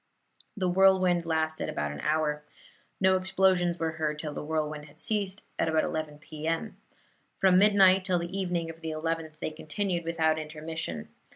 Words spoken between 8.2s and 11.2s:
evening of the 11th, they continued without intermission.